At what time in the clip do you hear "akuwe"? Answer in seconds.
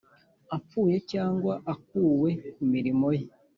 1.73-2.29